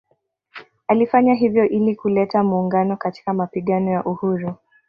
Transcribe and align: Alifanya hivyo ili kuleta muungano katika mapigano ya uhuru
Alifanya 0.87 1.33
hivyo 1.33 1.69
ili 1.69 1.95
kuleta 1.95 2.43
muungano 2.43 2.97
katika 2.97 3.33
mapigano 3.33 3.91
ya 3.91 4.03
uhuru 4.03 4.55